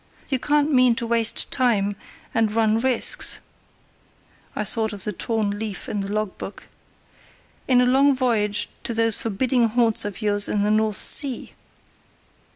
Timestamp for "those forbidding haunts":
8.95-10.03